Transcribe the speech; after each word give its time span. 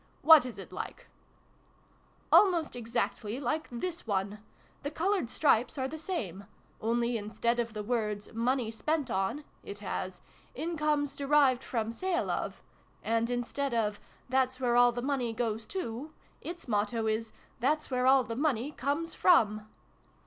"What 0.31 0.47
is 0.47 0.57
it 0.57 0.71
like?"" 0.73 1.05
Almost 2.33 2.75
exactly 2.75 3.39
like 3.39 3.69
this 3.69 4.07
one. 4.07 4.39
The 4.81 4.89
coloured 4.89 5.29
stripes 5.29 5.77
are 5.77 5.87
the 5.87 5.99
same. 5.99 6.45
Only, 6.81 7.17
instead 7.17 7.59
of 7.59 7.73
the 7.73 7.83
words' 7.83 8.33
Money 8.33 8.71
spent 8.71 9.11
on,' 9.11 9.43
it 9.63 9.77
has' 9.77 10.21
Incomes 10.65 11.15
derived 11.15 11.63
from 11.63 11.91
sale 11.91 12.31
of; 12.31 12.63
and, 13.03 13.29
instead 13.29 13.75
of' 13.75 13.99
That's 14.27 14.59
where 14.59 14.75
all 14.75 14.91
the 14.91 15.03
money 15.03 15.33
goes 15.33 15.67
to,' 15.67 16.11
its 16.41 16.67
motto 16.67 17.05
is' 17.05 17.31
Thafs 17.61 17.91
where 17.91 18.07
all 18.07 18.23
the 18.23 18.35
money 18.35 18.71
comes 18.71 19.13
from 19.13 19.67